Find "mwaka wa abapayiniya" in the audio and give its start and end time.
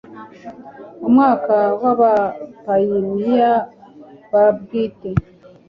1.13-3.53